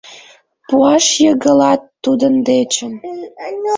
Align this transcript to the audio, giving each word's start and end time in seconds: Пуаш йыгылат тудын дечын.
Пуаш 0.67 1.05
йыгылат 1.23 1.81
тудын 2.03 2.33
дечын. 2.47 2.93